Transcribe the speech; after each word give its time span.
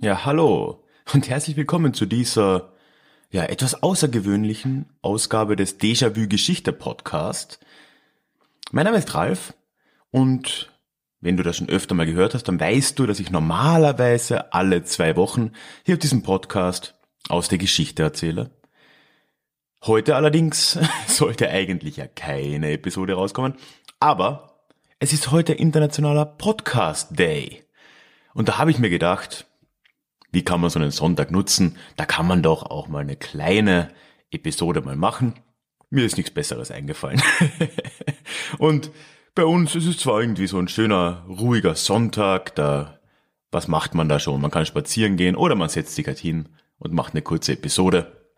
Ja, 0.00 0.24
hallo 0.24 0.84
und 1.12 1.28
herzlich 1.28 1.56
willkommen 1.56 1.92
zu 1.92 2.06
dieser 2.06 2.75
ja 3.30 3.44
etwas 3.44 3.82
außergewöhnlichen 3.82 4.86
Ausgabe 5.02 5.56
des 5.56 5.80
Déjà-vu 5.80 6.28
Geschichte 6.28 6.72
Podcast. 6.72 7.58
Mein 8.70 8.84
Name 8.84 8.98
ist 8.98 9.14
Ralf 9.14 9.54
und 10.10 10.72
wenn 11.20 11.36
du 11.36 11.42
das 11.42 11.56
schon 11.56 11.68
öfter 11.68 11.94
mal 11.94 12.06
gehört 12.06 12.34
hast, 12.34 12.44
dann 12.44 12.60
weißt 12.60 12.98
du, 12.98 13.06
dass 13.06 13.20
ich 13.20 13.30
normalerweise 13.30 14.52
alle 14.52 14.84
zwei 14.84 15.16
Wochen 15.16 15.52
hier 15.84 15.94
auf 15.94 16.00
diesem 16.00 16.22
Podcast 16.22 16.94
aus 17.28 17.48
der 17.48 17.58
Geschichte 17.58 18.02
erzähle. 18.02 18.50
Heute 19.84 20.14
allerdings 20.14 20.78
sollte 21.06 21.50
eigentlich 21.50 21.96
ja 21.96 22.06
keine 22.06 22.72
Episode 22.72 23.14
rauskommen, 23.14 23.54
aber 23.98 24.60
es 24.98 25.12
ist 25.12 25.30
heute 25.30 25.52
internationaler 25.52 26.24
Podcast 26.24 27.18
Day. 27.18 27.64
Und 28.34 28.48
da 28.48 28.58
habe 28.58 28.70
ich 28.70 28.78
mir 28.78 28.90
gedacht, 28.90 29.46
wie 30.32 30.42
kann 30.42 30.60
man 30.60 30.70
so 30.70 30.78
einen 30.78 30.90
Sonntag 30.90 31.30
nutzen? 31.30 31.76
Da 31.96 32.04
kann 32.04 32.26
man 32.26 32.42
doch 32.42 32.64
auch 32.64 32.88
mal 32.88 33.00
eine 33.00 33.16
kleine 33.16 33.88
Episode 34.30 34.80
mal 34.80 34.96
machen. 34.96 35.34
Mir 35.90 36.04
ist 36.04 36.16
nichts 36.16 36.32
Besseres 36.32 36.70
eingefallen. 36.70 37.22
und 38.58 38.90
bei 39.34 39.44
uns 39.44 39.74
ist 39.74 39.86
es 39.86 39.98
zwar 39.98 40.20
irgendwie 40.20 40.46
so 40.46 40.58
ein 40.58 40.68
schöner, 40.68 41.24
ruhiger 41.28 41.74
Sonntag, 41.74 42.54
da, 42.54 43.00
was 43.50 43.68
macht 43.68 43.94
man 43.94 44.08
da 44.08 44.18
schon? 44.18 44.40
Man 44.40 44.50
kann 44.50 44.66
spazieren 44.66 45.16
gehen 45.16 45.36
oder 45.36 45.54
man 45.54 45.68
setzt 45.68 45.94
sich 45.94 46.06
halt 46.06 46.18
hin 46.18 46.48
und 46.78 46.92
macht 46.92 47.14
eine 47.14 47.22
kurze 47.22 47.52
Episode. 47.52 48.28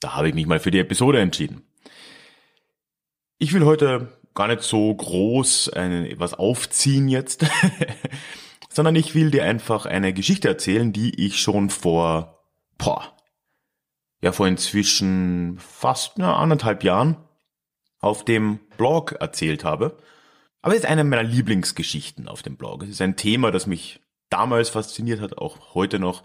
Da 0.00 0.14
habe 0.14 0.28
ich 0.28 0.34
mich 0.34 0.46
mal 0.46 0.60
für 0.60 0.70
die 0.70 0.78
Episode 0.78 1.20
entschieden. 1.20 1.62
Ich 3.38 3.52
will 3.52 3.64
heute 3.64 4.12
gar 4.34 4.48
nicht 4.48 4.62
so 4.62 4.94
groß 4.94 5.68
etwas 5.68 6.34
aufziehen 6.34 7.08
jetzt, 7.08 7.46
sondern 8.74 8.96
ich 8.96 9.14
will 9.14 9.30
dir 9.30 9.44
einfach 9.44 9.86
eine 9.86 10.12
Geschichte 10.12 10.48
erzählen, 10.48 10.92
die 10.92 11.24
ich 11.24 11.40
schon 11.40 11.70
vor, 11.70 12.42
boah, 12.76 13.14
ja, 14.20 14.32
vor 14.32 14.48
inzwischen 14.48 15.58
fast 15.58 16.18
na, 16.18 16.36
anderthalb 16.36 16.82
Jahren 16.82 17.16
auf 18.00 18.24
dem 18.24 18.58
Blog 18.76 19.12
erzählt 19.12 19.64
habe. 19.64 19.96
Aber 20.60 20.74
es 20.74 20.80
ist 20.80 20.86
eine 20.86 21.04
meiner 21.04 21.22
Lieblingsgeschichten 21.22 22.26
auf 22.26 22.42
dem 22.42 22.56
Blog. 22.56 22.82
Es 22.82 22.88
ist 22.88 23.02
ein 23.02 23.16
Thema, 23.16 23.50
das 23.50 23.66
mich 23.66 24.00
damals 24.28 24.70
fasziniert 24.70 25.20
hat, 25.20 25.38
auch 25.38 25.74
heute 25.74 25.98
noch 25.98 26.24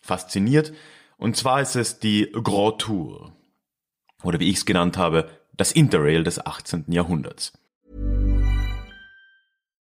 fasziniert. 0.00 0.72
Und 1.18 1.36
zwar 1.36 1.60
ist 1.60 1.76
es 1.76 1.98
die 1.98 2.30
Grand 2.32 2.78
Tour. 2.78 3.32
Oder 4.22 4.40
wie 4.40 4.48
ich 4.48 4.56
es 4.56 4.64
genannt 4.64 4.96
habe, 4.96 5.28
das 5.52 5.72
Interrail 5.72 6.24
des 6.24 6.44
18. 6.44 6.86
Jahrhunderts. 6.88 7.52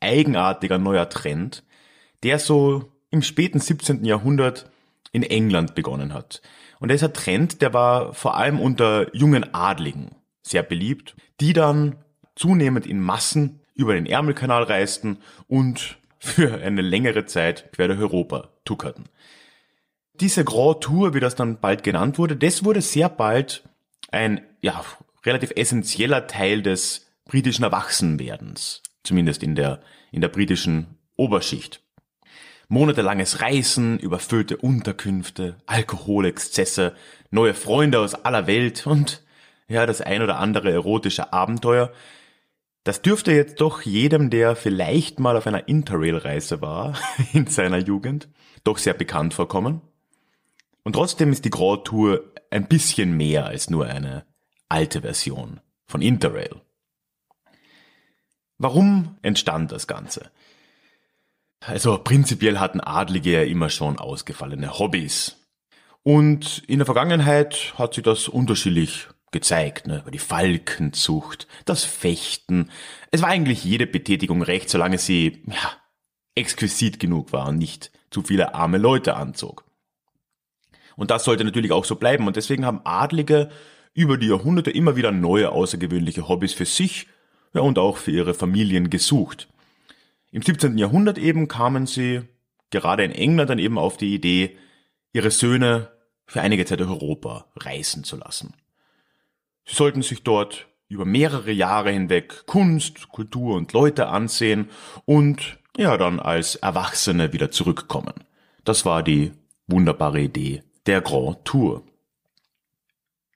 eigenartiger 0.00 0.78
neuer 0.78 1.08
Trend, 1.08 1.64
der 2.22 2.38
so 2.38 2.92
im 3.10 3.22
späten 3.22 3.60
17. 3.60 4.04
Jahrhundert 4.04 4.70
in 5.12 5.22
England 5.22 5.74
begonnen 5.74 6.12
hat. 6.12 6.42
Und 6.80 6.90
dieser 6.90 7.12
Trend, 7.12 7.62
der 7.62 7.72
war 7.72 8.14
vor 8.14 8.36
allem 8.36 8.60
unter 8.60 9.14
jungen 9.14 9.54
Adligen 9.54 10.14
sehr 10.42 10.62
beliebt, 10.62 11.16
die 11.40 11.52
dann 11.52 11.96
zunehmend 12.36 12.86
in 12.86 13.00
Massen 13.00 13.60
über 13.74 13.94
den 13.94 14.06
Ärmelkanal 14.06 14.64
reisten 14.64 15.18
und 15.46 15.98
für 16.18 16.60
eine 16.60 16.82
längere 16.82 17.26
Zeit 17.26 17.72
quer 17.72 17.88
durch 17.88 18.00
Europa 18.00 18.50
tuckerten. 18.64 19.04
Diese 20.14 20.44
Grand 20.44 20.80
Tour, 20.80 21.14
wie 21.14 21.20
das 21.20 21.36
dann 21.36 21.60
bald 21.60 21.84
genannt 21.84 22.18
wurde, 22.18 22.36
das 22.36 22.64
wurde 22.64 22.80
sehr 22.80 23.08
bald 23.08 23.62
ein 24.10 24.40
ja, 24.60 24.84
relativ 25.24 25.52
essentieller 25.54 26.26
Teil 26.26 26.62
des 26.62 27.06
britischen 27.24 27.62
Erwachsenwerdens, 27.62 28.82
zumindest 29.08 29.42
in 29.42 29.54
der, 29.54 29.80
in 30.12 30.20
der 30.20 30.28
britischen 30.28 30.98
Oberschicht. 31.16 31.82
Monatelanges 32.68 33.40
Reisen, 33.40 33.98
überfüllte 33.98 34.58
Unterkünfte, 34.58 35.56
Alkoholexzesse, 35.66 36.94
neue 37.30 37.54
Freunde 37.54 37.98
aus 37.98 38.14
aller 38.14 38.46
Welt 38.46 38.86
und 38.86 39.24
ja, 39.68 39.86
das 39.86 40.00
ein 40.00 40.22
oder 40.22 40.38
andere 40.38 40.70
erotische 40.70 41.32
Abenteuer. 41.32 41.92
Das 42.84 43.02
dürfte 43.02 43.32
jetzt 43.32 43.60
doch 43.60 43.82
jedem, 43.82 44.30
der 44.30 44.54
vielleicht 44.54 45.18
mal 45.18 45.36
auf 45.36 45.46
einer 45.46 45.68
Interrail-Reise 45.68 46.60
war 46.60 46.98
in 47.32 47.46
seiner 47.46 47.78
Jugend, 47.78 48.28
doch 48.64 48.78
sehr 48.78 48.94
bekannt 48.94 49.34
vorkommen. 49.34 49.80
Und 50.84 50.92
trotzdem 50.94 51.32
ist 51.32 51.44
die 51.44 51.50
Grand 51.50 51.84
Tour 51.84 52.32
ein 52.50 52.66
bisschen 52.66 53.16
mehr 53.16 53.46
als 53.46 53.68
nur 53.68 53.86
eine 53.86 54.24
alte 54.68 55.02
Version 55.02 55.60
von 55.86 56.02
Interrail. 56.02 56.60
Warum 58.58 59.16
entstand 59.22 59.72
das 59.72 59.86
Ganze? 59.86 60.30
Also 61.60 61.98
prinzipiell 61.98 62.58
hatten 62.58 62.80
Adlige 62.80 63.32
ja 63.32 63.42
immer 63.42 63.70
schon 63.70 63.98
ausgefallene 63.98 64.78
Hobbys. 64.78 65.36
Und 66.02 66.62
in 66.66 66.78
der 66.78 66.86
Vergangenheit 66.86 67.74
hat 67.76 67.94
sich 67.94 68.04
das 68.04 68.28
unterschiedlich 68.28 69.08
gezeigt, 69.30 69.86
ne? 69.86 70.04
die 70.12 70.18
Falkenzucht, 70.18 71.46
das 71.66 71.84
Fechten. 71.84 72.70
Es 73.10 73.22
war 73.22 73.28
eigentlich 73.28 73.64
jede 73.64 73.86
Betätigung 73.86 74.42
recht, 74.42 74.70
solange 74.70 74.98
sie 74.98 75.42
ja, 75.46 75.72
exquisit 76.34 76.98
genug 76.98 77.32
war 77.32 77.48
und 77.48 77.58
nicht 77.58 77.92
zu 78.10 78.22
viele 78.22 78.54
arme 78.54 78.78
Leute 78.78 79.16
anzog. 79.16 79.64
Und 80.96 81.10
das 81.10 81.24
sollte 81.24 81.44
natürlich 81.44 81.72
auch 81.72 81.84
so 81.84 81.96
bleiben. 81.96 82.26
Und 82.26 82.36
deswegen 82.36 82.64
haben 82.64 82.80
Adlige 82.84 83.50
über 83.92 84.16
die 84.16 84.28
Jahrhunderte 84.28 84.70
immer 84.70 84.96
wieder 84.96 85.12
neue 85.12 85.52
außergewöhnliche 85.52 86.28
Hobbys 86.28 86.54
für 86.54 86.64
sich 86.64 87.06
ja, 87.58 87.62
und 87.62 87.78
auch 87.78 87.96
für 87.96 88.12
ihre 88.12 88.34
Familien 88.34 88.88
gesucht. 88.88 89.48
Im 90.30 90.42
17. 90.42 90.78
Jahrhundert 90.78 91.18
eben 91.18 91.48
kamen 91.48 91.86
sie, 91.86 92.22
gerade 92.70 93.02
in 93.02 93.10
England, 93.10 93.50
dann 93.50 93.58
eben 93.58 93.78
auf 93.78 93.96
die 93.96 94.14
Idee, 94.14 94.56
ihre 95.12 95.30
Söhne 95.30 95.90
für 96.26 96.40
einige 96.40 96.64
Zeit 96.66 96.80
durch 96.80 96.90
Europa 96.90 97.46
reisen 97.56 98.04
zu 98.04 98.16
lassen. 98.16 98.54
Sie 99.66 99.74
sollten 99.74 100.02
sich 100.02 100.22
dort 100.22 100.68
über 100.88 101.04
mehrere 101.04 101.50
Jahre 101.50 101.90
hinweg 101.90 102.46
Kunst, 102.46 103.08
Kultur 103.08 103.56
und 103.56 103.72
Leute 103.72 104.06
ansehen 104.06 104.70
und 105.04 105.58
ja 105.76 105.96
dann 105.96 106.20
als 106.20 106.54
Erwachsene 106.54 107.32
wieder 107.32 107.50
zurückkommen. 107.50 108.14
Das 108.64 108.84
war 108.84 109.02
die 109.02 109.32
wunderbare 109.66 110.20
Idee 110.20 110.62
der 110.86 111.00
Grand 111.00 111.44
Tour. 111.44 111.82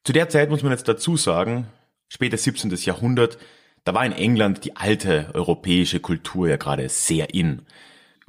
Zu 0.04 0.12
der 0.12 0.28
Zeit 0.28 0.48
muss 0.48 0.62
man 0.62 0.72
jetzt 0.72 0.88
dazu 0.88 1.16
sagen, 1.16 1.66
spätes 2.08 2.44
17. 2.44 2.70
Jahrhundert, 2.76 3.38
da 3.84 3.94
war 3.94 4.06
in 4.06 4.12
England 4.12 4.64
die 4.64 4.76
alte 4.76 5.30
europäische 5.34 6.00
Kultur 6.00 6.48
ja 6.48 6.56
gerade 6.56 6.88
sehr 6.88 7.34
in. 7.34 7.62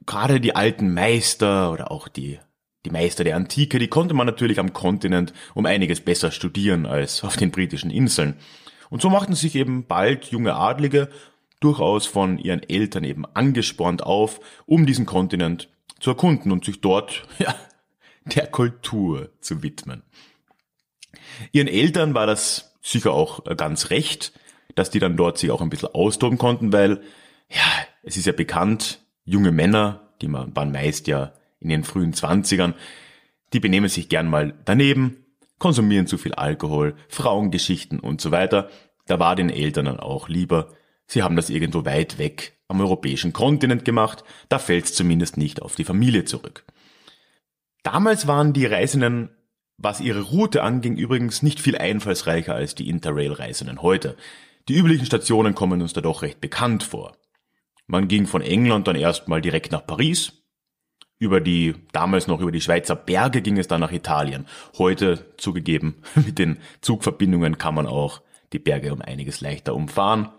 Gerade 0.05 0.41
die 0.41 0.55
alten 0.55 0.93
Meister 0.93 1.71
oder 1.71 1.91
auch 1.91 2.07
die, 2.07 2.39
die 2.85 2.89
Meister 2.89 3.23
der 3.23 3.35
Antike, 3.35 3.79
die 3.79 3.87
konnte 3.87 4.13
man 4.13 4.25
natürlich 4.25 4.59
am 4.59 4.73
Kontinent 4.73 5.33
um 5.53 5.65
einiges 5.65 6.01
besser 6.01 6.31
studieren 6.31 6.85
als 6.85 7.23
auf 7.23 7.37
den 7.37 7.51
britischen 7.51 7.91
Inseln. 7.91 8.35
Und 8.89 9.01
so 9.01 9.09
machten 9.09 9.35
sich 9.35 9.55
eben 9.55 9.85
bald 9.85 10.25
junge 10.25 10.55
Adlige 10.55 11.09
durchaus 11.59 12.05
von 12.05 12.37
ihren 12.37 12.61
Eltern 12.61 13.03
eben 13.03 13.25
angespornt 13.25 14.03
auf, 14.03 14.41
um 14.65 14.85
diesen 14.85 15.05
Kontinent 15.05 15.69
zu 15.99 16.09
erkunden 16.09 16.51
und 16.51 16.65
sich 16.65 16.81
dort, 16.81 17.23
ja, 17.39 17.55
der 18.25 18.47
Kultur 18.47 19.29
zu 19.39 19.63
widmen. 19.63 20.03
Ihren 21.51 21.67
Eltern 21.67 22.13
war 22.13 22.25
das 22.25 22.75
sicher 22.81 23.13
auch 23.13 23.43
ganz 23.55 23.89
recht, 23.89 24.33
dass 24.75 24.89
die 24.89 24.99
dann 24.99 25.17
dort 25.17 25.37
sich 25.37 25.51
auch 25.51 25.61
ein 25.61 25.69
bisschen 25.69 25.93
austoben 25.93 26.37
konnten, 26.37 26.73
weil 26.73 27.01
ja, 27.49 27.61
Es 28.03 28.17
ist 28.17 28.25
ja 28.25 28.33
bekannt, 28.33 28.99
junge 29.23 29.51
Männer, 29.51 30.13
die 30.21 30.31
waren 30.31 30.71
meist 30.71 31.07
ja 31.07 31.33
in 31.59 31.69
den 31.69 31.83
frühen 31.83 32.13
Zwanzigern, 32.13 32.75
die 33.53 33.61
benehmen 33.61 33.87
sich 33.87 34.09
gern 34.09 34.29
mal 34.29 34.53
daneben, 34.65 35.25
konsumieren 35.57 36.07
zu 36.07 36.17
viel 36.17 36.33
Alkohol, 36.33 36.95
Frauengeschichten 37.07 37.99
und 37.99 38.19
so 38.19 38.31
weiter. 38.31 38.69
Da 39.07 39.19
war 39.19 39.35
den 39.35 39.49
Eltern 39.49 39.85
dann 39.85 39.99
auch 39.99 40.27
lieber, 40.27 40.73
sie 41.07 41.23
haben 41.23 41.37
das 41.37 41.49
irgendwo 41.49 41.85
weit 41.85 42.17
weg 42.17 42.57
am 42.67 42.81
europäischen 42.81 43.31
Kontinent 43.31 43.85
gemacht, 43.85 44.23
da 44.49 44.59
fällt 44.59 44.85
es 44.85 44.93
zumindest 44.93 45.37
nicht 45.37 45.61
auf 45.61 45.75
die 45.75 45.83
Familie 45.85 46.25
zurück. 46.25 46.65
Damals 47.83 48.27
waren 48.27 48.53
die 48.53 48.65
Reisenden, 48.65 49.29
was 49.77 50.01
ihre 50.01 50.21
Route 50.21 50.63
anging, 50.63 50.97
übrigens 50.97 51.43
nicht 51.43 51.59
viel 51.59 51.77
einfallsreicher 51.77 52.55
als 52.55 52.75
die 52.75 52.89
Interrail-Reisenden 52.89 53.81
heute. 53.81 54.17
Die 54.69 54.75
üblichen 54.75 55.05
Stationen 55.05 55.55
kommen 55.55 55.81
uns 55.81 55.91
da 55.91 55.99
doch 55.99 56.21
recht 56.21 56.39
bekannt 56.39 56.83
vor. 56.83 57.17
Man 57.85 58.07
ging 58.07 58.27
von 58.27 58.41
England 58.41 58.87
dann 58.87 58.95
erstmal 58.95 59.41
direkt 59.41 59.73
nach 59.73 59.85
Paris. 59.85 60.41
Über 61.19 61.41
die, 61.41 61.75
damals 61.91 62.27
noch 62.27 62.39
über 62.39 62.51
die 62.51 62.61
Schweizer 62.61 62.95
Berge 62.95 63.41
ging 63.41 63.57
es 63.57 63.67
dann 63.67 63.81
nach 63.81 63.91
Italien. 63.91 64.47
Heute, 64.77 65.33
zugegeben, 65.37 66.01
mit 66.15 66.39
den 66.39 66.59
Zugverbindungen 66.79 67.57
kann 67.57 67.75
man 67.75 67.87
auch 67.87 68.21
die 68.53 68.59
Berge 68.59 68.93
um 68.93 69.01
einiges 69.01 69.41
leichter 69.41 69.75
umfahren. 69.75 70.29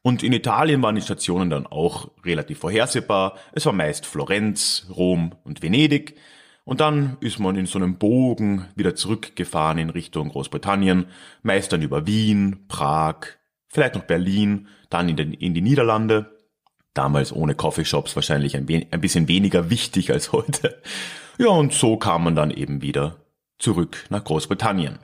Und 0.00 0.22
in 0.22 0.32
Italien 0.32 0.82
waren 0.82 0.94
die 0.94 1.02
Stationen 1.02 1.50
dann 1.50 1.66
auch 1.66 2.10
relativ 2.24 2.60
vorhersehbar. 2.60 3.36
Es 3.52 3.66
war 3.66 3.74
meist 3.74 4.06
Florenz, 4.06 4.86
Rom 4.88 5.34
und 5.44 5.62
Venedig. 5.62 6.16
Und 6.64 6.80
dann 6.80 7.18
ist 7.20 7.38
man 7.38 7.56
in 7.56 7.66
so 7.66 7.78
einem 7.78 7.98
Bogen 7.98 8.66
wieder 8.74 8.94
zurückgefahren 8.94 9.76
in 9.76 9.90
Richtung 9.90 10.30
Großbritannien, 10.30 11.06
meist 11.42 11.72
dann 11.72 11.82
über 11.82 12.06
Wien, 12.06 12.64
Prag, 12.68 13.39
vielleicht 13.70 13.94
noch 13.94 14.04
Berlin, 14.04 14.68
dann 14.90 15.08
in, 15.08 15.16
den, 15.16 15.32
in 15.32 15.54
die 15.54 15.62
Niederlande. 15.62 16.36
Damals 16.92 17.32
ohne 17.32 17.54
Coffeeshops 17.54 18.16
wahrscheinlich 18.16 18.56
ein, 18.56 18.66
ein 18.68 19.00
bisschen 19.00 19.28
weniger 19.28 19.70
wichtig 19.70 20.10
als 20.10 20.32
heute. 20.32 20.82
Ja, 21.38 21.48
und 21.48 21.72
so 21.72 21.96
kam 21.96 22.24
man 22.24 22.34
dann 22.34 22.50
eben 22.50 22.82
wieder 22.82 23.24
zurück 23.58 24.04
nach 24.10 24.24
Großbritannien. 24.24 24.98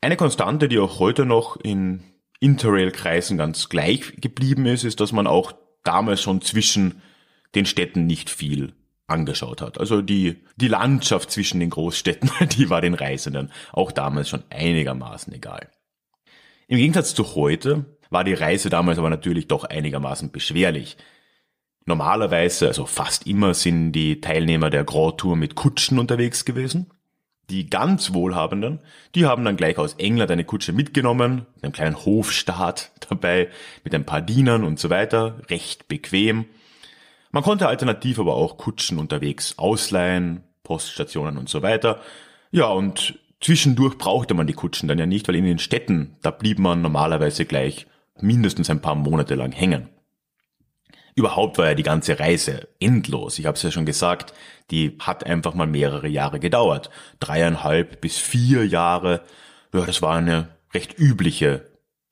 Eine 0.00 0.16
Konstante, 0.16 0.68
die 0.68 0.78
auch 0.78 0.98
heute 0.98 1.24
noch 1.24 1.56
in 1.56 2.02
Interrail-Kreisen 2.40 3.38
ganz 3.38 3.68
gleich 3.68 4.20
geblieben 4.20 4.66
ist, 4.66 4.84
ist, 4.84 5.00
dass 5.00 5.12
man 5.12 5.26
auch 5.26 5.52
damals 5.82 6.20
schon 6.20 6.42
zwischen 6.42 7.00
den 7.54 7.64
Städten 7.66 8.06
nicht 8.06 8.28
viel 8.28 8.74
angeschaut 9.06 9.62
hat. 9.62 9.78
Also 9.78 10.02
die, 10.02 10.44
die 10.56 10.68
Landschaft 10.68 11.30
zwischen 11.30 11.60
den 11.60 11.70
Großstädten, 11.70 12.30
die 12.48 12.68
war 12.68 12.80
den 12.80 12.94
Reisenden 12.94 13.50
auch 13.72 13.92
damals 13.92 14.28
schon 14.28 14.42
einigermaßen 14.50 15.32
egal. 15.32 15.70
Im 16.74 16.80
Gegensatz 16.80 17.14
zu 17.14 17.36
heute 17.36 17.84
war 18.10 18.24
die 18.24 18.34
Reise 18.34 18.68
damals 18.68 18.98
aber 18.98 19.08
natürlich 19.08 19.46
doch 19.46 19.62
einigermaßen 19.62 20.32
beschwerlich. 20.32 20.96
Normalerweise, 21.86 22.66
also 22.66 22.84
fast 22.84 23.28
immer, 23.28 23.54
sind 23.54 23.92
die 23.92 24.20
Teilnehmer 24.20 24.70
der 24.70 24.82
Grand 24.82 25.18
Tour 25.18 25.36
mit 25.36 25.54
Kutschen 25.54 26.00
unterwegs 26.00 26.44
gewesen. 26.44 26.90
Die 27.48 27.70
ganz 27.70 28.12
Wohlhabenden, 28.12 28.80
die 29.14 29.24
haben 29.24 29.44
dann 29.44 29.56
gleich 29.56 29.78
aus 29.78 29.94
England 29.98 30.32
eine 30.32 30.42
Kutsche 30.42 30.72
mitgenommen, 30.72 31.46
mit 31.54 31.62
einem 31.62 31.72
kleinen 31.72 32.04
Hofstaat 32.04 32.90
dabei, 33.08 33.50
mit 33.84 33.94
ein 33.94 34.04
paar 34.04 34.20
Dienern 34.20 34.64
und 34.64 34.80
so 34.80 34.90
weiter, 34.90 35.42
recht 35.50 35.86
bequem. 35.86 36.46
Man 37.30 37.44
konnte 37.44 37.68
alternativ 37.68 38.18
aber 38.18 38.34
auch 38.34 38.56
Kutschen 38.56 38.98
unterwegs 38.98 39.58
ausleihen, 39.58 40.42
Poststationen 40.64 41.38
und 41.38 41.48
so 41.48 41.62
weiter. 41.62 42.00
Ja, 42.50 42.66
und 42.66 43.16
zwischendurch 43.44 43.98
brauchte 43.98 44.32
man 44.34 44.46
die 44.46 44.54
Kutschen 44.54 44.88
dann 44.88 44.98
ja 44.98 45.06
nicht, 45.06 45.28
weil 45.28 45.36
in 45.36 45.44
den 45.44 45.58
Städten, 45.58 46.16
da 46.22 46.30
blieb 46.30 46.58
man 46.58 46.80
normalerweise 46.80 47.44
gleich 47.44 47.86
mindestens 48.20 48.70
ein 48.70 48.80
paar 48.80 48.94
Monate 48.94 49.34
lang 49.34 49.52
hängen. 49.52 49.90
Überhaupt 51.14 51.58
war 51.58 51.66
ja 51.66 51.74
die 51.74 51.82
ganze 51.82 52.18
Reise 52.18 52.68
endlos. 52.80 53.38
Ich 53.38 53.46
habe 53.46 53.56
es 53.56 53.62
ja 53.62 53.70
schon 53.70 53.86
gesagt, 53.86 54.32
die 54.70 54.96
hat 54.98 55.26
einfach 55.26 55.54
mal 55.54 55.66
mehrere 55.66 56.08
Jahre 56.08 56.40
gedauert. 56.40 56.90
Dreieinhalb 57.20 58.00
bis 58.00 58.18
vier 58.18 58.66
Jahre. 58.66 59.22
Ja, 59.72 59.84
das 59.84 60.02
war 60.02 60.16
eine 60.16 60.48
recht 60.72 60.98
übliche 60.98 61.70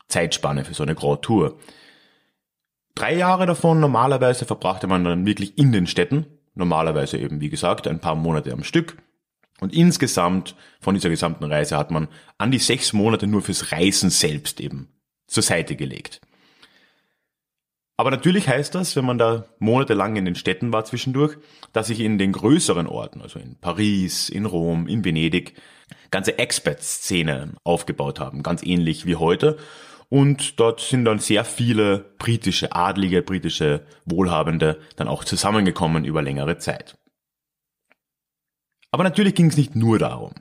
Zeitspanne 0.09 0.65
für 0.65 0.75
so 0.75 0.83
eine 0.83 0.95
Grand 0.95 1.23
Tour. 1.23 1.59
Drei 2.95 3.15
Jahre 3.15 3.47
davon 3.47 3.81
normalerweise 3.81 4.45
verbrachte 4.45 4.87
man 4.87 5.03
dann 5.03 5.27
wirklich 5.27 5.57
in 5.57 5.73
den 5.73 5.87
Städten, 5.87 6.27
normalerweise 6.55 7.17
eben 7.17 7.41
wie 7.41 7.49
gesagt 7.49 7.89
ein 7.89 8.01
paar 8.01 8.15
Monate 8.15 8.53
am 8.53 8.63
Stück. 8.63 8.99
Und 9.63 9.73
insgesamt 9.73 10.57
von 10.81 10.97
dieser 10.97 11.09
gesamten 11.09 11.45
Reise 11.45 11.79
hat 11.79 11.93
man 11.93 12.09
an 12.37 12.51
die 12.51 12.59
sechs 12.59 12.93
Monate 12.93 13.29
nur 13.29 13.43
fürs 13.43 13.71
Reisen 13.71 14.11
selbst 14.11 14.61
eben 14.61 14.89
zur 15.29 15.45
Seite 15.45 15.77
gelegt. 15.77 16.21
Aber 17.97 18.11
natürlich 18.11 18.49
heißt 18.49 18.75
das, 18.75 18.97
wenn 18.97 19.05
man 19.05 19.19
da 19.19 19.45
monatelang 19.61 20.17
in 20.17 20.25
den 20.25 20.35
Städten 20.35 20.73
war 20.73 20.85
zwischendurch, 20.85 21.37
dass 21.73 21.87
sich 21.87 22.01
in 22.01 22.19
den 22.19 22.33
größeren 22.33 22.89
Orten, 22.89 23.23
also 23.23 23.39
in 23.39 23.55
Paris, 23.55 24.29
in 24.29 24.47
Rom, 24.47 24.89
in 24.89 25.05
Venedig, 25.05 25.55
ganze 26.11 26.41
Expat-Szenen 26.41 27.57
aufgebaut 27.63 28.19
haben, 28.19 28.43
ganz 28.43 28.65
ähnlich 28.65 29.07
wie 29.07 29.15
heute. 29.15 29.59
Und 30.09 30.59
dort 30.59 30.81
sind 30.81 31.05
dann 31.05 31.21
sehr 31.21 31.45
viele 31.45 31.99
britische 32.19 32.73
Adlige, 32.73 33.23
britische 33.23 33.87
Wohlhabende 34.07 34.81
dann 34.97 35.07
auch 35.07 35.23
zusammengekommen 35.23 36.05
über 36.05 36.21
längere 36.21 36.59
Zeit. 36.59 36.99
Aber 38.93 39.03
natürlich 39.03 39.35
ging 39.35 39.47
es 39.47 39.57
nicht 39.57 39.75
nur 39.75 39.99
darum. 39.99 40.33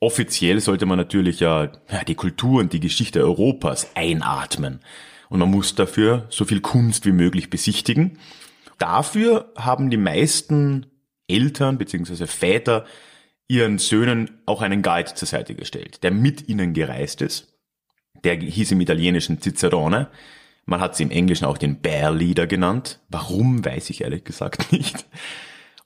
Offiziell 0.00 0.60
sollte 0.60 0.84
man 0.84 0.98
natürlich 0.98 1.40
ja, 1.40 1.72
ja 1.90 2.04
die 2.06 2.14
Kultur 2.14 2.60
und 2.60 2.74
die 2.74 2.80
Geschichte 2.80 3.22
Europas 3.22 3.88
einatmen. 3.94 4.80
Und 5.30 5.38
man 5.38 5.50
muss 5.50 5.74
dafür 5.74 6.26
so 6.28 6.44
viel 6.44 6.60
Kunst 6.60 7.06
wie 7.06 7.12
möglich 7.12 7.48
besichtigen. 7.48 8.18
Dafür 8.78 9.50
haben 9.56 9.88
die 9.88 9.96
meisten 9.96 10.86
Eltern 11.28 11.78
bzw. 11.78 12.26
Väter 12.26 12.84
ihren 13.48 13.78
Söhnen 13.78 14.42
auch 14.44 14.60
einen 14.60 14.82
Guide 14.82 15.14
zur 15.14 15.28
Seite 15.28 15.54
gestellt, 15.54 16.02
der 16.02 16.10
mit 16.10 16.48
ihnen 16.48 16.74
gereist 16.74 17.22
ist 17.22 17.52
der 18.24 18.36
hieß 18.36 18.72
im 18.72 18.80
Italienischen 18.80 19.40
Cicerone. 19.40 20.08
Man 20.64 20.80
hat 20.80 20.96
sie 20.96 21.02
im 21.02 21.10
Englischen 21.10 21.44
auch 21.44 21.58
den 21.58 21.80
Bear 21.80 22.12
Leader 22.12 22.46
genannt. 22.46 23.00
Warum, 23.08 23.64
weiß 23.64 23.90
ich 23.90 24.02
ehrlich 24.02 24.24
gesagt 24.24 24.72
nicht. 24.72 25.06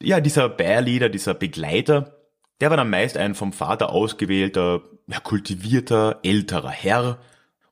Ja, 0.00 0.20
dieser 0.20 0.48
Bear 0.48 0.82
Leader, 0.82 1.08
dieser 1.08 1.34
Begleiter, 1.34 2.16
der 2.60 2.70
war 2.70 2.76
dann 2.76 2.90
meist 2.90 3.16
ein 3.16 3.34
vom 3.34 3.52
Vater 3.52 3.90
ausgewählter, 3.90 4.82
ja, 5.06 5.20
kultivierter, 5.20 6.20
älterer 6.22 6.70
Herr. 6.70 7.18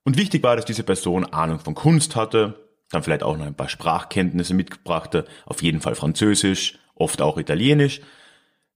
Und 0.04 0.16
wichtig 0.16 0.42
war, 0.42 0.56
dass 0.56 0.64
diese 0.64 0.82
Person 0.82 1.24
Ahnung 1.24 1.58
von 1.58 1.74
Kunst 1.74 2.16
hatte, 2.16 2.68
dann 2.90 3.02
vielleicht 3.02 3.22
auch 3.22 3.36
noch 3.36 3.46
ein 3.46 3.56
paar 3.56 3.68
Sprachkenntnisse 3.68 4.54
mitbrachte, 4.54 5.24
auf 5.46 5.62
jeden 5.62 5.80
Fall 5.80 5.94
Französisch, 5.94 6.78
oft 6.94 7.20
auch 7.22 7.38
Italienisch. 7.38 8.00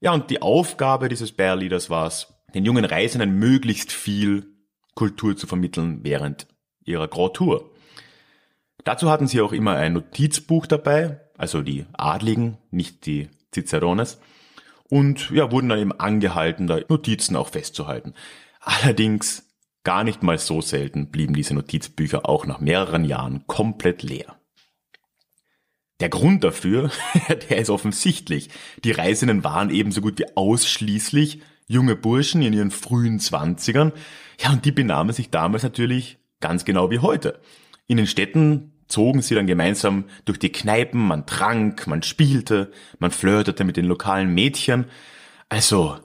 Ja, 0.01 0.13
und 0.13 0.31
die 0.31 0.43
Aufgabe 0.43 1.09
dieses 1.09 1.33
Bear 1.33 1.57
Leaders 1.57 1.91
war 1.91 2.07
es, 2.07 2.35
den 2.55 2.65
jungen 2.65 2.85
Reisenden 2.85 3.39
möglichst 3.39 3.93
viel 3.93 4.47
Kultur 4.95 5.37
zu 5.37 5.47
vermitteln 5.47 6.01
während 6.03 6.47
ihrer 6.85 7.09
Grand 7.09 7.35
Tour. 7.35 7.71
Dazu 8.85 9.11
hatten 9.11 9.27
sie 9.27 9.41
auch 9.41 9.53
immer 9.53 9.77
ein 9.77 9.93
Notizbuch 9.93 10.67
dabei, 10.67 11.21
also 11.37 11.63
die 11.63 11.85
Adligen, 11.93 12.57
nicht 12.71 13.07
die 13.07 13.29
Cicerones, 13.55 14.19
und 14.89 15.31
ja, 15.31 15.53
wurden 15.53 15.69
dann 15.69 15.79
eben 15.79 15.93
angehalten, 15.93 16.67
da 16.67 16.81
Notizen 16.89 17.37
auch 17.37 17.51
festzuhalten. 17.51 18.15
Allerdings 18.61 19.45
gar 19.85 20.05
nicht 20.05 20.23
mal 20.23 20.39
so 20.39 20.61
selten 20.61 21.11
blieben 21.11 21.35
diese 21.35 21.55
Notizbücher 21.55 22.29
auch 22.29 22.47
nach 22.47 22.61
mehreren 22.61 23.05
Jahren 23.05 23.47
komplett 23.47 24.03
leer. 24.03 24.39
Der 26.01 26.09
Grund 26.09 26.45
dafür, 26.45 26.91
der 27.29 27.59
ist 27.59 27.71
offensichtlich. 27.71 28.51
Die 28.85 28.93
Reisenden 28.93 29.45
waren 29.45 29.71
ebenso 29.71 30.01
gut 30.01 30.19
wie 30.19 30.37
ausschließlich 30.37 31.43
junge 31.67 31.97
Burschen 31.97 32.41
in 32.41 32.53
ihren 32.53 32.71
frühen 32.71 33.21
Zwanzigern. 33.21 33.93
Ja, 34.41 34.53
und 34.53 34.65
die 34.65 34.73
benahmen 34.73 35.13
sich 35.13 35.31
damals 35.31 35.65
natürlich 35.65 36.19
ganz 36.41 36.65
genau 36.65 36.91
wie 36.91 37.01
heute. 37.01 37.41
In 37.87 37.97
den 37.97 38.07
Städten 38.07 38.73
zogen 38.89 39.23
sie 39.23 39.35
dann 39.35 39.47
gemeinsam 39.47 40.05
durch 40.25 40.39
die 40.39 40.53
Kneipen, 40.53 41.07
man 41.07 41.27
trank, 41.27 41.87
man 41.87 42.03
spielte, 42.03 42.73
man 42.99 43.11
flirtete 43.11 43.65
mit 43.65 43.77
den 43.77 43.85
lokalen 43.85 44.35
Mädchen. 44.35 44.87
Also, 45.49 45.99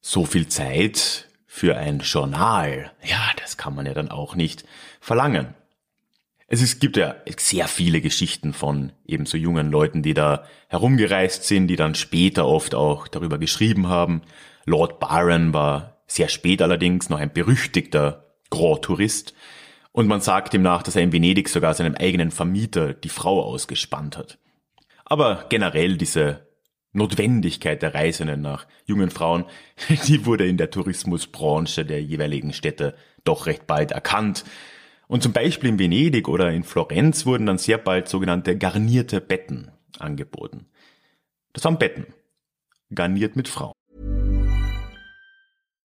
so 0.00 0.24
viel 0.24 0.48
Zeit 0.48 1.28
für 1.46 1.76
ein 1.76 2.00
Journal, 2.00 2.92
ja, 3.02 3.30
das 3.40 3.56
kann 3.56 3.74
man 3.74 3.86
ja 3.86 3.94
dann 3.94 4.10
auch 4.10 4.36
nicht 4.36 4.64
verlangen. 5.00 5.54
Es 6.50 6.62
ist, 6.62 6.80
gibt 6.80 6.96
ja 6.96 7.16
sehr 7.36 7.68
viele 7.68 8.00
Geschichten 8.00 8.54
von 8.54 8.92
eben 9.04 9.26
so 9.26 9.36
jungen 9.36 9.70
Leuten, 9.70 10.02
die 10.02 10.14
da 10.14 10.44
herumgereist 10.68 11.44
sind, 11.44 11.66
die 11.68 11.76
dann 11.76 11.94
später 11.94 12.46
oft 12.46 12.74
auch 12.74 13.06
darüber 13.06 13.36
geschrieben 13.36 13.88
haben. 13.88 14.22
Lord 14.64 14.98
Byron 14.98 15.52
war 15.52 15.98
sehr 16.06 16.28
spät 16.28 16.62
allerdings 16.62 17.10
noch 17.10 17.18
ein 17.18 17.32
berüchtigter 17.32 18.24
Grand 18.48 18.82
Tourist. 18.82 19.34
Und 19.98 20.06
man 20.06 20.20
sagt 20.20 20.54
ihm 20.54 20.62
nach, 20.62 20.84
dass 20.84 20.94
er 20.94 21.02
in 21.02 21.12
Venedig 21.12 21.48
sogar 21.48 21.74
seinem 21.74 21.96
eigenen 21.96 22.30
Vermieter 22.30 22.94
die 22.94 23.08
Frau 23.08 23.42
ausgespannt 23.42 24.16
hat. 24.16 24.38
Aber 25.04 25.46
generell 25.48 25.96
diese 25.96 26.46
Notwendigkeit 26.92 27.82
der 27.82 27.94
Reisenden 27.94 28.40
nach 28.40 28.68
jungen 28.86 29.10
Frauen, 29.10 29.44
die 30.06 30.24
wurde 30.24 30.46
in 30.46 30.56
der 30.56 30.70
Tourismusbranche 30.70 31.84
der 31.84 32.00
jeweiligen 32.00 32.52
Städte 32.52 32.94
doch 33.24 33.46
recht 33.46 33.66
bald 33.66 33.90
erkannt. 33.90 34.44
Und 35.08 35.24
zum 35.24 35.32
Beispiel 35.32 35.70
in 35.70 35.80
Venedig 35.80 36.28
oder 36.28 36.52
in 36.52 36.62
Florenz 36.62 37.26
wurden 37.26 37.46
dann 37.46 37.58
sehr 37.58 37.78
bald 37.78 38.08
sogenannte 38.08 38.56
garnierte 38.56 39.20
Betten 39.20 39.72
angeboten. 39.98 40.66
Das 41.54 41.64
waren 41.64 41.80
Betten, 41.80 42.06
garniert 42.94 43.34
mit 43.34 43.48
Frauen. 43.48 43.74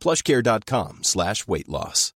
plushcare.com 0.00 1.04
slash 1.04 1.46
weight 1.46 1.68
loss. 1.68 2.14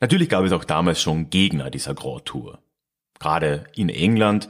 Natürlich 0.00 0.28
gab 0.28 0.44
es 0.44 0.52
auch 0.52 0.64
damals 0.64 1.00
schon 1.02 1.30
Gegner 1.30 1.70
dieser 1.70 1.94
Grand 1.94 2.24
Tour. 2.24 2.60
Gerade 3.18 3.64
in 3.74 3.88
England, 3.88 4.48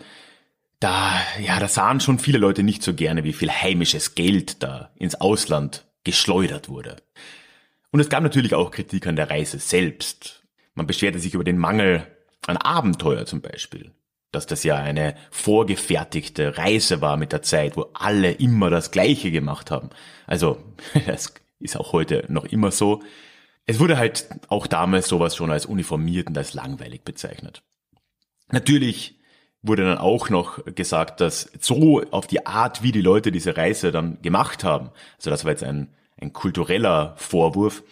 da, 0.81 1.13
ja, 1.41 1.59
da 1.59 1.69
sahen 1.69 2.01
schon 2.01 2.19
viele 2.19 2.39
Leute 2.39 2.63
nicht 2.63 2.83
so 2.83 2.95
gerne, 2.95 3.25
wie 3.25 3.33
viel 3.33 3.51
heimisches 3.51 4.15
Geld 4.15 4.63
da 4.63 4.91
ins 4.97 5.15
Ausland 5.15 5.87
geschleudert 6.05 6.69
wurde. 6.69 6.97
Und 7.91 8.01
es 8.01 8.11
gab 8.11 8.23
natürlich 8.23 8.55
auch 8.55 8.71
Kritik 8.71 9.07
an 9.07 9.17
der 9.17 9.31
Reise 9.31 9.59
selbst. 9.59 10.43
Man 10.75 10.87
beschwerte 10.87 11.19
sich 11.19 11.35
über 11.35 11.45
den 11.45 11.59
Mangel 11.59 12.07
an 12.47 12.59
Abenteuer 12.59 13.25
zum 13.25 13.41
Beispiel. 13.41 13.93
Dass 14.31 14.47
das 14.47 14.63
ja 14.65 14.77
eine 14.77 15.15
vorgefertigte 15.31 16.59
Reise 16.59 17.01
war 17.01 17.17
mit 17.17 17.33
der 17.33 17.43
Zeit, 17.43 17.77
wo 17.77 17.87
alle 17.95 18.33
immer 18.33 18.71
das 18.71 18.91
Gleiche 18.91 19.31
gemacht 19.31 19.71
haben. 19.71 19.91
Also, 20.27 20.59
das 21.07 21.33
ist 21.61 21.77
auch 21.77 21.93
heute 21.93 22.25
noch 22.29 22.45
immer 22.45 22.71
so. 22.71 23.03
Es 23.67 23.81
wurde 23.81 23.99
halt 23.99 24.29
auch 24.49 24.67
damals 24.67 25.09
sowas 25.09 25.37
schon 25.37 25.51
als 25.51 25.67
uniformiert 25.67 26.29
und 26.29 26.39
als 26.39 26.55
langweilig 26.55 27.03
bezeichnet. 27.05 27.63
Natürlich 28.51 29.19
wurde 29.63 29.85
dann 29.85 29.99
auch 29.99 30.31
noch 30.31 30.65
gesagt, 30.75 31.21
dass 31.21 31.51
so 31.59 32.03
auf 32.11 32.27
die 32.27 32.47
Art, 32.47 32.83
wie 32.83 32.93
die 32.93 33.03
Leute 33.03 33.33
diese 33.33 33.57
Reise 33.57 33.93
dann 33.93 34.23
gemacht 34.23 34.65
haben, 34.65 34.91
also 35.17 35.31
das 35.31 35.45
war 35.45 35.53
jetzt 35.53 35.65
ein, 35.65 35.95
ein 36.21 36.33
kultureller 36.33 37.15
Vorwurf, 37.17 37.83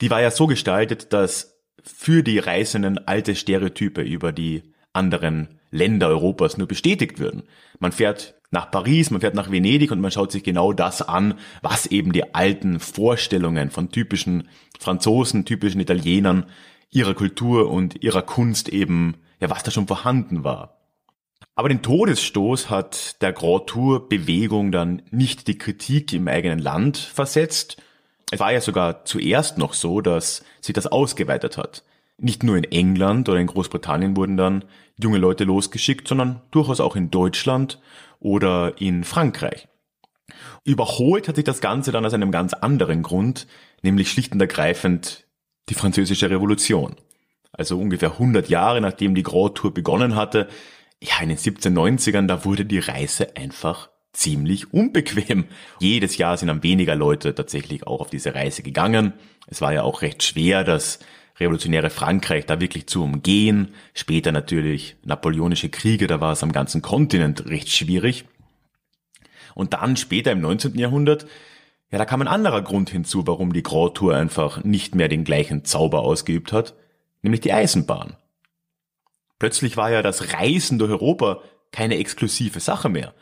die 0.00 0.10
war 0.10 0.20
ja 0.20 0.30
so 0.30 0.46
gestaltet, 0.46 1.12
dass 1.12 1.60
für 1.82 2.22
die 2.22 2.38
Reisenden 2.38 3.06
alte 3.06 3.34
Stereotype 3.34 4.02
über 4.02 4.32
die 4.32 4.74
anderen 4.92 5.59
Länder 5.70 6.08
Europas 6.08 6.58
nur 6.58 6.66
bestätigt 6.66 7.18
würden. 7.18 7.44
Man 7.78 7.92
fährt 7.92 8.34
nach 8.50 8.70
Paris, 8.70 9.10
man 9.10 9.20
fährt 9.20 9.34
nach 9.34 9.50
Venedig 9.50 9.92
und 9.92 10.00
man 10.00 10.10
schaut 10.10 10.32
sich 10.32 10.42
genau 10.42 10.72
das 10.72 11.02
an, 11.02 11.34
was 11.62 11.86
eben 11.86 12.12
die 12.12 12.34
alten 12.34 12.80
Vorstellungen 12.80 13.70
von 13.70 13.90
typischen 13.90 14.48
Franzosen, 14.78 15.44
typischen 15.44 15.80
Italienern, 15.80 16.46
ihrer 16.90 17.14
Kultur 17.14 17.70
und 17.70 18.02
ihrer 18.02 18.22
Kunst 18.22 18.68
eben, 18.68 19.14
ja, 19.40 19.50
was 19.50 19.62
da 19.62 19.70
schon 19.70 19.86
vorhanden 19.86 20.42
war. 20.42 20.80
Aber 21.54 21.68
den 21.68 21.82
Todesstoß 21.82 22.70
hat 22.70 23.20
der 23.22 23.32
Grand 23.32 23.66
Tour 23.66 24.08
Bewegung 24.08 24.72
dann 24.72 25.02
nicht 25.10 25.46
die 25.46 25.58
Kritik 25.58 26.12
im 26.12 26.26
eigenen 26.26 26.58
Land 26.58 26.96
versetzt. 26.96 27.82
Es 28.30 28.40
war 28.40 28.52
ja 28.52 28.60
sogar 28.60 29.04
zuerst 29.04 29.58
noch 29.58 29.74
so, 29.74 30.00
dass 30.00 30.44
sich 30.60 30.72
das 30.72 30.86
ausgeweitet 30.86 31.56
hat. 31.56 31.84
Nicht 32.18 32.42
nur 32.42 32.56
in 32.56 32.64
England 32.64 33.28
oder 33.28 33.38
in 33.38 33.46
Großbritannien 33.46 34.16
wurden 34.16 34.36
dann 34.36 34.64
junge 35.02 35.18
Leute 35.18 35.44
losgeschickt, 35.44 36.08
sondern 36.08 36.42
durchaus 36.50 36.80
auch 36.80 36.96
in 36.96 37.10
Deutschland 37.10 37.80
oder 38.18 38.80
in 38.80 39.04
Frankreich. 39.04 39.68
Überholt 40.64 41.28
hat 41.28 41.36
sich 41.36 41.44
das 41.44 41.60
Ganze 41.60 41.92
dann 41.92 42.04
aus 42.04 42.14
einem 42.14 42.30
ganz 42.30 42.52
anderen 42.54 43.02
Grund, 43.02 43.46
nämlich 43.82 44.10
schlicht 44.10 44.32
und 44.32 44.40
ergreifend 44.40 45.26
die 45.68 45.74
französische 45.74 46.30
Revolution. 46.30 46.96
Also 47.52 47.78
ungefähr 47.78 48.12
100 48.12 48.48
Jahre 48.48 48.80
nachdem 48.80 49.14
die 49.14 49.22
Grand 49.22 49.56
Tour 49.56 49.74
begonnen 49.74 50.14
hatte, 50.14 50.48
ja 51.02 51.20
in 51.22 51.30
den 51.30 51.38
1790ern, 51.38 52.26
da 52.26 52.44
wurde 52.44 52.64
die 52.64 52.78
Reise 52.78 53.36
einfach 53.36 53.90
ziemlich 54.12 54.72
unbequem. 54.72 55.46
Jedes 55.78 56.16
Jahr 56.16 56.36
sind 56.36 56.48
dann 56.48 56.62
weniger 56.62 56.94
Leute 56.94 57.34
tatsächlich 57.34 57.86
auch 57.86 58.00
auf 58.00 58.10
diese 58.10 58.34
Reise 58.34 58.62
gegangen. 58.62 59.12
Es 59.46 59.60
war 59.60 59.72
ja 59.72 59.82
auch 59.82 60.02
recht 60.02 60.22
schwer, 60.22 60.64
das 60.64 60.98
revolutionäre 61.40 61.90
Frankreich 61.90 62.46
da 62.46 62.60
wirklich 62.60 62.86
zu 62.86 63.02
umgehen. 63.02 63.74
Später 63.94 64.30
natürlich 64.32 64.96
napoleonische 65.04 65.70
Kriege, 65.70 66.06
da 66.06 66.20
war 66.20 66.32
es 66.32 66.42
am 66.42 66.52
ganzen 66.52 66.82
Kontinent 66.82 67.46
recht 67.46 67.70
schwierig. 67.70 68.26
Und 69.54 69.72
dann 69.72 69.96
später 69.96 70.32
im 70.32 70.40
19. 70.40 70.78
Jahrhundert, 70.78 71.26
ja, 71.90 71.98
da 71.98 72.04
kam 72.04 72.20
ein 72.20 72.28
anderer 72.28 72.62
Grund 72.62 72.90
hinzu, 72.90 73.26
warum 73.26 73.52
die 73.52 73.64
Grand 73.64 73.96
Tour 73.96 74.14
einfach 74.14 74.62
nicht 74.62 74.94
mehr 74.94 75.08
den 75.08 75.24
gleichen 75.24 75.64
Zauber 75.64 76.00
ausgeübt 76.00 76.52
hat, 76.52 76.74
nämlich 77.22 77.40
die 77.40 77.52
Eisenbahn. 77.52 78.16
Plötzlich 79.38 79.76
war 79.76 79.90
ja 79.90 80.02
das 80.02 80.34
Reisen 80.34 80.78
durch 80.78 80.90
Europa 80.90 81.42
keine 81.72 81.96
exklusive 81.96 82.60
Sache 82.60 82.88
mehr. 82.88 83.14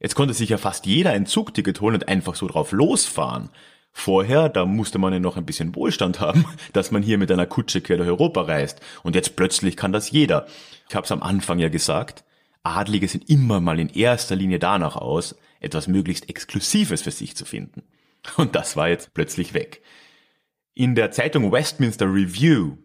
Jetzt 0.00 0.16
konnte 0.16 0.34
sich 0.34 0.48
ja 0.48 0.58
fast 0.58 0.84
jeder 0.86 1.10
ein 1.10 1.26
Zugticket 1.26 1.80
holen 1.80 1.94
und 1.94 2.08
einfach 2.08 2.34
so 2.34 2.48
drauf 2.48 2.72
losfahren. 2.72 3.50
Vorher, 3.92 4.48
da 4.48 4.64
musste 4.64 4.98
man 4.98 5.12
ja 5.12 5.20
noch 5.20 5.36
ein 5.36 5.44
bisschen 5.44 5.74
Wohlstand 5.74 6.20
haben, 6.20 6.46
dass 6.72 6.90
man 6.90 7.02
hier 7.02 7.18
mit 7.18 7.30
einer 7.30 7.46
Kutsche 7.46 7.80
quer 7.80 7.98
durch 7.98 8.08
Europa 8.08 8.42
reist. 8.42 8.80
Und 9.02 9.14
jetzt 9.14 9.36
plötzlich 9.36 9.76
kann 9.76 9.92
das 9.92 10.10
jeder. 10.10 10.46
Ich 10.88 10.94
habe 10.94 11.04
es 11.04 11.12
am 11.12 11.22
Anfang 11.22 11.58
ja 11.58 11.68
gesagt, 11.68 12.24
Adlige 12.62 13.08
sind 13.08 13.28
immer 13.28 13.60
mal 13.60 13.78
in 13.78 13.88
erster 13.88 14.36
Linie 14.36 14.58
danach 14.58 14.96
aus, 14.96 15.36
etwas 15.60 15.88
möglichst 15.88 16.28
Exklusives 16.28 17.02
für 17.02 17.10
sich 17.10 17.36
zu 17.36 17.44
finden. 17.44 17.82
Und 18.36 18.54
das 18.54 18.76
war 18.76 18.88
jetzt 18.88 19.14
plötzlich 19.14 19.54
weg. 19.54 19.82
In 20.74 20.94
der 20.94 21.10
Zeitung 21.10 21.52
Westminster 21.52 22.06
Review 22.06 22.76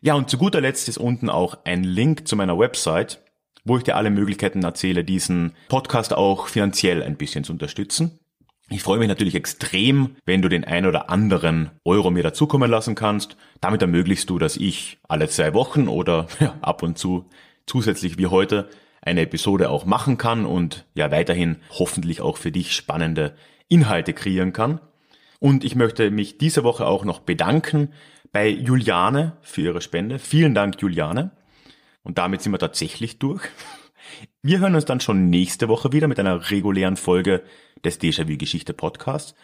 Ja, 0.00 0.14
und 0.14 0.28
zu 0.28 0.38
guter 0.38 0.60
Letzt 0.60 0.88
ist 0.88 0.98
unten 0.98 1.30
auch 1.30 1.58
ein 1.64 1.84
Link 1.84 2.28
zu 2.28 2.36
meiner 2.36 2.58
Website, 2.58 3.22
wo 3.64 3.76
ich 3.78 3.84
dir 3.84 3.96
alle 3.96 4.10
Möglichkeiten 4.10 4.62
erzähle, 4.62 5.04
diesen 5.04 5.54
Podcast 5.68 6.12
auch 6.12 6.48
finanziell 6.48 7.02
ein 7.02 7.16
bisschen 7.16 7.44
zu 7.44 7.52
unterstützen. 7.52 8.18
Ich 8.70 8.82
freue 8.82 8.98
mich 8.98 9.08
natürlich 9.08 9.34
extrem, 9.34 10.16
wenn 10.24 10.40
du 10.40 10.48
den 10.48 10.64
ein 10.64 10.86
oder 10.86 11.10
anderen 11.10 11.70
Euro 11.84 12.10
mir 12.10 12.22
dazukommen 12.22 12.70
lassen 12.70 12.94
kannst. 12.94 13.36
Damit 13.60 13.82
ermöglichst 13.82 14.28
du, 14.30 14.38
dass 14.38 14.56
ich 14.56 14.98
alle 15.06 15.28
zwei 15.28 15.52
Wochen 15.52 15.86
oder 15.88 16.26
ja, 16.40 16.56
ab 16.62 16.82
und 16.82 16.98
zu 16.98 17.26
zusätzlich 17.66 18.18
wie 18.18 18.26
heute 18.26 18.68
eine 19.02 19.22
Episode 19.22 19.68
auch 19.68 19.84
machen 19.84 20.16
kann 20.16 20.46
und 20.46 20.86
ja 20.94 21.10
weiterhin 21.10 21.58
hoffentlich 21.70 22.22
auch 22.22 22.38
für 22.38 22.52
dich 22.52 22.74
spannende 22.74 23.34
Inhalte 23.68 24.14
kreieren 24.14 24.52
kann. 24.52 24.80
Und 25.40 25.62
ich 25.62 25.74
möchte 25.74 26.10
mich 26.10 26.38
diese 26.38 26.64
Woche 26.64 26.86
auch 26.86 27.04
noch 27.04 27.20
bedanken 27.20 27.92
bei 28.32 28.48
Juliane 28.48 29.36
für 29.42 29.60
ihre 29.60 29.82
Spende. 29.82 30.18
Vielen 30.18 30.54
Dank, 30.54 30.80
Juliane. 30.80 31.32
Und 32.02 32.16
damit 32.18 32.40
sind 32.40 32.52
wir 32.52 32.58
tatsächlich 32.58 33.18
durch. 33.18 33.42
Wir 34.42 34.60
hören 34.60 34.74
uns 34.74 34.84
dann 34.84 35.00
schon 35.00 35.30
nächste 35.30 35.68
Woche 35.68 35.92
wieder 35.92 36.08
mit 36.08 36.18
einer 36.18 36.50
regulären 36.50 36.96
Folge 36.96 37.42
des 37.84 38.00
Déjà-vu 38.00 38.36
Geschichte 38.36 38.72
Podcasts. 38.72 39.34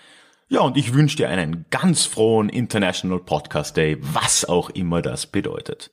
Ja, 0.48 0.60
und 0.60 0.76
ich 0.76 0.94
wünsche 0.94 1.16
dir 1.16 1.28
einen 1.28 1.66
ganz 1.70 2.06
frohen 2.06 2.48
International 2.48 3.20
Podcast 3.20 3.76
Day, 3.76 3.98
was 4.00 4.44
auch 4.44 4.70
immer 4.70 5.00
das 5.00 5.26
bedeutet. 5.26 5.92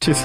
Tschüss. 0.00 0.24